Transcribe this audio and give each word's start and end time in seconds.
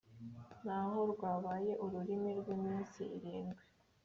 nk’aho 0.61 0.99
rwabaye 1.13 1.71
urumuri 1.85 2.29
rw’iminsi 2.39 3.01
irindwi. 3.17 3.63